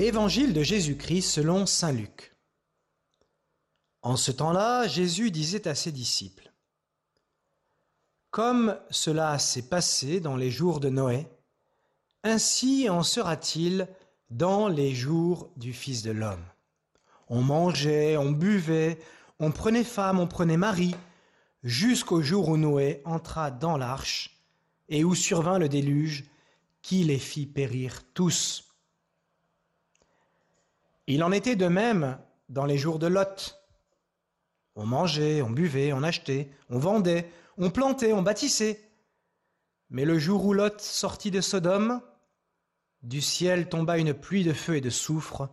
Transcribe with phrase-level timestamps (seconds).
[0.00, 2.34] Évangile de Jésus-Christ selon Saint Luc.
[4.02, 6.52] En ce temps-là, Jésus disait à ses disciples,
[8.32, 11.28] Comme cela s'est passé dans les jours de Noé,
[12.24, 13.86] ainsi en sera-t-il
[14.30, 16.44] dans les jours du Fils de l'homme.
[17.28, 18.98] On mangeait, on buvait,
[19.38, 20.96] on prenait femme, on prenait mari,
[21.62, 24.42] jusqu'au jour où Noé entra dans l'arche
[24.88, 26.24] et où survint le déluge
[26.82, 28.73] qui les fit périr tous.
[31.06, 32.18] Il en était de même
[32.48, 33.60] dans les jours de Lot.
[34.76, 38.90] On mangeait, on buvait, on achetait, on vendait, on plantait, on bâtissait.
[39.90, 42.00] Mais le jour où Lot sortit de Sodome,
[43.02, 45.50] du ciel tomba une pluie de feu et de soufre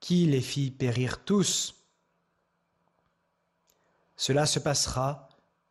[0.00, 1.82] qui les fit périr tous.
[4.16, 5.28] Cela se passera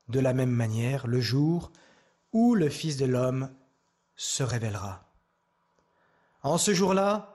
[0.10, 1.72] de la même manière le jour
[2.34, 3.54] où le Fils de l'homme
[4.16, 5.06] se révélera.
[6.42, 7.33] En ce jour-là,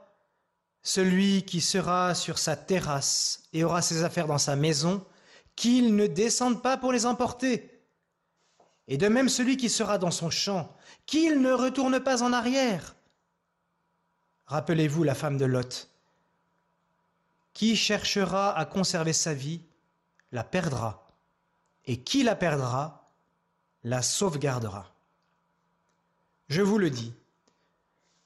[0.88, 5.04] celui qui sera sur sa terrasse et aura ses affaires dans sa maison,
[5.54, 7.82] qu'il ne descende pas pour les emporter.
[8.86, 12.96] Et de même celui qui sera dans son champ, qu'il ne retourne pas en arrière.
[14.46, 15.90] Rappelez-vous la femme de Lot.
[17.52, 19.60] Qui cherchera à conserver sa vie,
[20.32, 21.06] la perdra.
[21.84, 23.12] Et qui la perdra,
[23.84, 24.90] la sauvegardera.
[26.48, 27.12] Je vous le dis,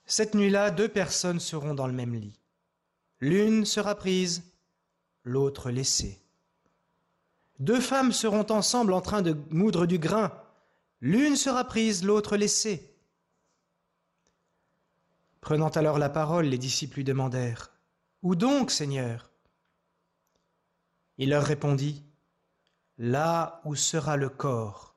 [0.06, 2.38] cette nuit-là, deux personnes seront dans le même lit.
[3.22, 4.42] L'une sera prise,
[5.22, 6.20] l'autre laissée.
[7.60, 10.32] Deux femmes seront ensemble en train de moudre du grain.
[11.00, 12.92] L'une sera prise, l'autre laissée.
[15.40, 17.70] Prenant alors la parole, les disciples lui demandèrent,
[18.24, 19.30] Où donc, Seigneur?
[21.16, 22.02] Il leur répondit,
[22.98, 24.96] Là où sera le corps,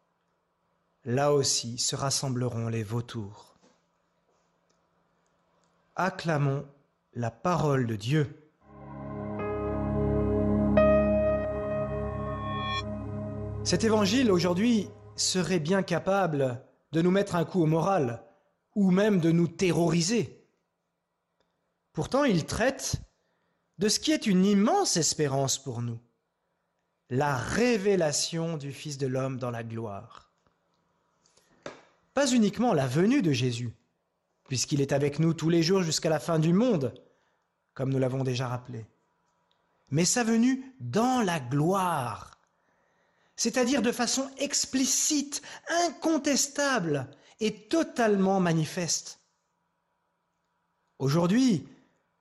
[1.04, 3.56] là aussi se rassembleront les vautours.
[5.96, 6.66] Acclamons
[7.16, 8.28] la parole de Dieu.
[13.64, 16.62] Cet évangile aujourd'hui serait bien capable
[16.92, 18.24] de nous mettre un coup au moral
[18.76, 20.46] ou même de nous terroriser.
[21.94, 22.98] Pourtant, il traite
[23.78, 26.00] de ce qui est une immense espérance pour nous,
[27.10, 30.34] la révélation du Fils de l'homme dans la gloire.
[32.14, 33.74] Pas uniquement la venue de Jésus,
[34.48, 36.94] puisqu'il est avec nous tous les jours jusqu'à la fin du monde,
[37.76, 38.86] comme nous l'avons déjà rappelé.
[39.92, 42.40] Mais sa venue dans la gloire,
[43.36, 45.44] c'est-à-dire de façon explicite,
[45.86, 47.08] incontestable
[47.40, 49.20] et totalement manifeste.
[50.98, 51.68] Aujourd'hui,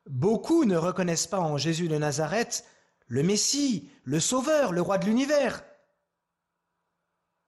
[0.07, 2.67] beaucoup ne reconnaissent pas en Jésus de Nazareth
[3.07, 5.65] le Messie, le Sauveur, le Roi de l'univers.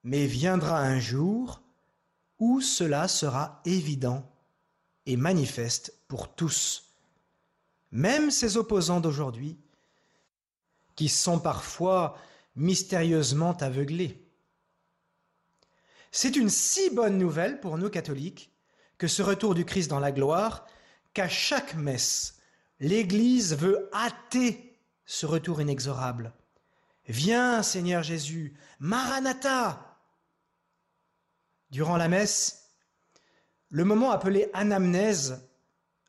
[0.05, 1.61] Mais viendra un jour
[2.39, 4.31] où cela sera évident
[5.07, 6.86] et manifeste pour tous
[7.97, 9.59] même ses opposants d'aujourd'hui,
[10.97, 12.19] qui sont parfois
[12.55, 14.23] mystérieusement aveuglés.
[16.13, 18.53] C'est une si bonne nouvelle pour nous catholiques
[18.99, 20.67] que ce retour du Christ dans la gloire,
[21.15, 22.39] qu'à chaque messe,
[22.81, 26.35] l'Église veut hâter ce retour inexorable.
[27.07, 29.99] Viens, Seigneur Jésus, Maranatha.
[31.71, 32.73] Durant la messe,
[33.71, 35.49] le moment appelé anamnèse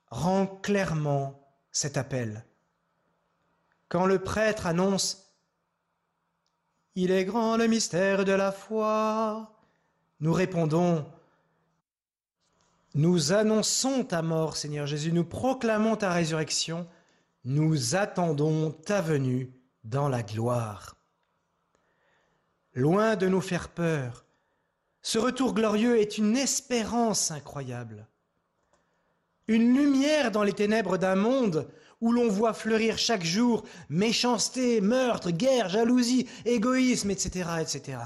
[0.10, 1.47] rend clairement
[1.78, 2.44] cet appel.
[3.88, 5.32] Quand le prêtre annonce
[6.96, 9.54] Il est grand le mystère de la foi,
[10.20, 11.06] nous répondons
[12.96, 16.88] Nous annonçons ta mort, Seigneur Jésus, nous proclamons ta résurrection,
[17.46, 20.96] nous attendons ta venue dans la gloire.
[22.74, 24.26] Loin de nous faire peur,
[25.04, 28.08] ce retour glorieux est une espérance incroyable
[29.48, 31.70] une lumière dans les ténèbres d'un monde
[32.02, 38.00] où l'on voit fleurir chaque jour méchanceté, meurtre, guerre, jalousie, égoïsme, etc., etc.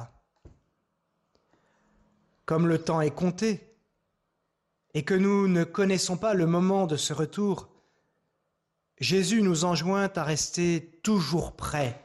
[2.45, 3.67] Comme le temps est compté
[4.93, 7.69] et que nous ne connaissons pas le moment de ce retour,
[8.99, 11.99] Jésus nous enjoint à rester toujours prêts,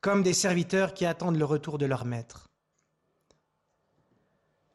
[0.00, 2.48] comme des serviteurs qui attendent le retour de leur maître.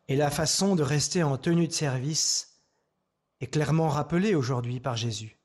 [0.07, 2.54] Et la façon de rester en tenue de service,
[3.47, 5.37] clairement rappelé aujourd'hui par Jésus.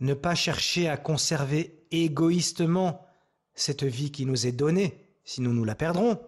[0.00, 3.06] Ne pas chercher à conserver égoïstement
[3.54, 6.20] cette vie qui nous est donnée, sinon nous la perdrons,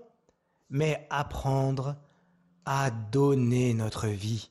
[0.71, 1.97] mais apprendre
[2.65, 4.51] à donner notre vie.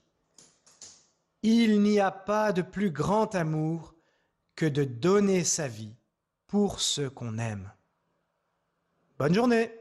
[1.44, 3.94] Il n'y a pas de plus grand amour
[4.56, 5.94] que de donner sa vie
[6.48, 7.72] pour ceux qu'on aime.
[9.20, 9.72] Bonne journée